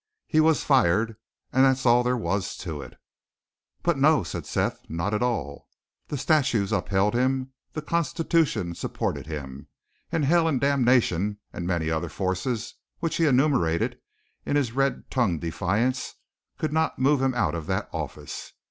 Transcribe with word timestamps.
He 0.25 0.39
was 0.39 0.63
fired, 0.63 1.15
and 1.53 1.63
that's 1.63 1.85
all 1.85 2.01
there 2.01 2.17
was 2.17 2.57
to 2.57 2.81
it. 2.81 2.97
But 3.83 3.99
no, 3.99 4.23
said 4.23 4.47
Seth; 4.47 4.81
not 4.89 5.13
at 5.13 5.21
all. 5.21 5.67
The 6.07 6.17
statutes 6.17 6.71
upheld 6.71 7.13
him, 7.13 7.51
the 7.73 7.83
constitution 7.83 8.73
supported 8.73 9.27
him, 9.27 9.67
and 10.11 10.25
hell 10.25 10.47
and 10.47 10.59
damnation 10.59 11.37
and 11.53 11.67
many 11.67 11.91
other 11.91 12.09
forces 12.09 12.73
which 12.97 13.17
he 13.17 13.25
enumerated 13.27 13.99
in 14.43 14.55
his 14.55 14.71
red 14.71 15.11
tongued 15.11 15.41
defiance, 15.41 16.15
could 16.57 16.73
not 16.73 16.97
move 16.97 17.21
him 17.21 17.35
out 17.35 17.53
of 17.53 17.67
that 17.67 17.87
office. 17.93 18.53